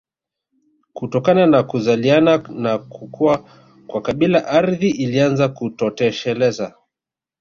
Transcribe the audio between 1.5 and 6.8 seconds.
kuzaliana na kukua kwa kabila ardhi ilianza kutotosheleza